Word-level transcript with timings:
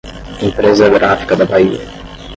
Empresa 0.41 0.89
Gráfica 0.89 1.35
da 1.35 1.45
Bahia 1.45 1.79